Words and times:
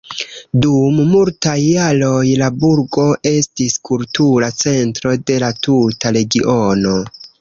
Dum 0.61 0.95
multaj 1.09 1.57
jaroj 1.65 2.23
la 2.43 2.47
burgo 2.63 3.05
estis 3.33 3.77
kultura 3.91 4.51
centro 4.63 5.15
de 5.29 5.37
la 5.45 5.51
tuta 5.69 6.13
regiono. 6.19 6.97